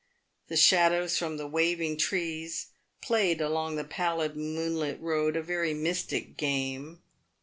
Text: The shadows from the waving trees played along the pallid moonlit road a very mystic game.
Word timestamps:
The 0.47 0.57
shadows 0.57 1.15
from 1.15 1.37
the 1.37 1.45
waving 1.45 1.95
trees 1.97 2.69
played 3.03 3.39
along 3.39 3.75
the 3.75 3.83
pallid 3.83 4.35
moonlit 4.35 4.99
road 4.99 5.35
a 5.35 5.43
very 5.43 5.75
mystic 5.75 6.37
game. 6.37 7.03